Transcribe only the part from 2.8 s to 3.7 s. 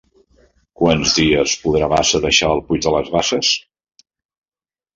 de les Basses?